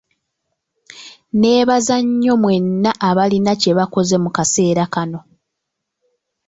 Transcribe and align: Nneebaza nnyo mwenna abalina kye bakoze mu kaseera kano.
Nneebaza 1.33 1.95
nnyo 2.05 2.33
mwenna 2.41 2.91
abalina 3.09 3.51
kye 3.61 3.71
bakoze 3.79 4.15
mu 4.23 4.29
kaseera 4.35 4.83
kano. 4.93 5.19